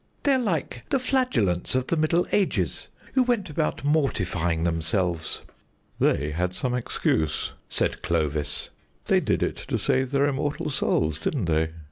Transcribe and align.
"They're 0.23 0.39
like 0.39 0.83
the 0.89 0.97
Flagellants 0.97 1.75
of 1.75 1.85
the 1.85 1.95
Middle 1.95 2.25
Ages, 2.31 2.87
who 3.13 3.21
went 3.21 3.51
about 3.51 3.83
mortifying 3.83 4.63
themselves." 4.63 5.43
"They 5.99 6.31
had 6.31 6.55
some 6.55 6.73
excuse," 6.73 7.51
said 7.69 8.01
Clovis. 8.01 8.71
"They 9.05 9.19
did 9.19 9.43
it 9.43 9.57
to 9.67 9.77
save 9.77 10.09
their 10.09 10.25
immortal 10.25 10.71
souls, 10.71 11.19
didn't 11.19 11.45
they? 11.45 11.73